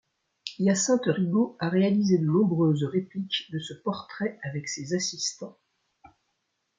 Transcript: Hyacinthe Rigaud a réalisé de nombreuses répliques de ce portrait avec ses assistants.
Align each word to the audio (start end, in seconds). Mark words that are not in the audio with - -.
Hyacinthe 0.57 1.05
Rigaud 1.11 1.57
a 1.59 1.69
réalisé 1.69 2.17
de 2.17 2.25
nombreuses 2.25 2.85
répliques 2.85 3.45
de 3.51 3.59
ce 3.59 3.75
portrait 3.75 4.39
avec 4.41 4.67
ses 4.67 4.95
assistants. 4.95 5.59